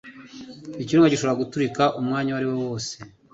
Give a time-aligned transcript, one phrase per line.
[0.81, 2.93] Ikirunga gishobora guturika umwanya uwariwo wose.